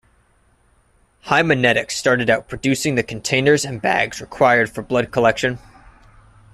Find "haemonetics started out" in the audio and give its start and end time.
1.27-2.49